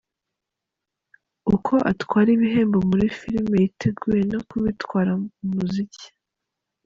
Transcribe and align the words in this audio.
Uko 1.55 1.73
atwara 1.91 2.29
ibihembo 2.37 2.77
muri 2.89 3.05
filime 3.19 3.55
yiteguye 3.63 4.21
no 4.31 4.39
kubitwara 4.49 5.11
mu 5.33 5.49
muziki. 5.55 6.05